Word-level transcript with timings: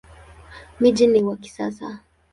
Mji 0.79 1.07
ni 1.07 1.23
wa 1.23 1.37
kisasa. 1.37 1.99